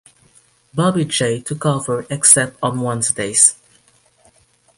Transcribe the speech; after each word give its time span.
Bobby 0.73 1.05
Jay 1.05 1.39
took 1.41 1.63
over 1.63 2.07
except 2.09 2.57
on 2.63 2.81
Wednesdays. 2.81 3.53